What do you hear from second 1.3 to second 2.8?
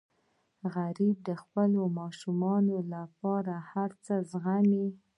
خپلو ماشومانو